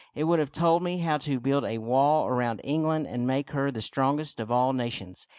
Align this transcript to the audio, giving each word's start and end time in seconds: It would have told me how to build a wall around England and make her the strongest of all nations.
It 0.15 0.23
would 0.23 0.39
have 0.39 0.51
told 0.51 0.81
me 0.81 0.97
how 0.97 1.19
to 1.19 1.39
build 1.39 1.63
a 1.63 1.77
wall 1.77 2.25
around 2.25 2.59
England 2.63 3.05
and 3.05 3.27
make 3.27 3.51
her 3.51 3.69
the 3.69 3.83
strongest 3.83 4.39
of 4.39 4.49
all 4.49 4.73
nations. 4.73 5.27